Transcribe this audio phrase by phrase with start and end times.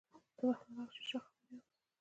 [0.03, 0.03] د
[0.37, 1.67] بهلول او شیرشاه خبرې اورم.